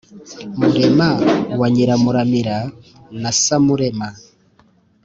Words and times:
murema 0.57 1.09
wa 1.59 1.67
nyiramuramira 1.73 2.57
na 3.21 3.31
samurema 3.41 4.07